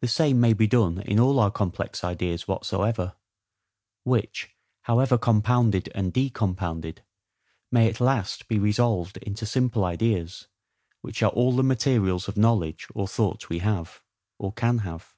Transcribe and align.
The 0.00 0.08
same 0.08 0.40
may 0.40 0.52
be 0.52 0.66
done 0.66 1.00
in 1.02 1.20
all 1.20 1.38
our 1.38 1.52
complex 1.52 2.02
ideas 2.02 2.48
whatsoever; 2.48 3.14
which, 4.02 4.50
however 4.82 5.16
compounded 5.16 5.88
and 5.94 6.12
decompounded, 6.12 7.02
may 7.70 7.88
at 7.88 8.00
last 8.00 8.48
be 8.48 8.58
resolved 8.58 9.16
into 9.18 9.46
simple 9.46 9.84
ideas, 9.84 10.48
which 11.02 11.22
are 11.22 11.30
all 11.30 11.54
the 11.54 11.62
materials 11.62 12.26
of 12.26 12.36
knowledge 12.36 12.88
or 12.96 13.06
thought 13.06 13.48
we 13.48 13.60
have, 13.60 14.02
or 14.40 14.52
can 14.52 14.78
have. 14.78 15.14